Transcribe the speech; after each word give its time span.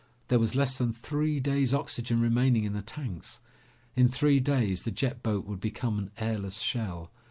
There 0.29 0.39
was 0.39 0.55
less 0.55 0.79
than 0.79 0.93
three 0.93 1.39
days' 1.39 1.75
oxygen 1.75 2.21
remaining 2.21 2.63
in 2.63 2.73
the 2.73 2.81
tanks. 2.81 3.39
In 3.95 4.07
three 4.07 4.39
days 4.39 4.81
the 4.81 4.89
jet 4.89 5.21
boat 5.21 5.45
would 5.45 5.59
become 5.59 5.99
an 5.99 6.09
airless 6.17 6.57
shell. 6.57 7.11